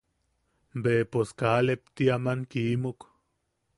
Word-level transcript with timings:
Be 0.83 0.93
pos 1.11 1.29
kaa 1.39 1.59
lepti 1.67 2.05
aman 2.15 2.39
kimuk. 2.51 2.99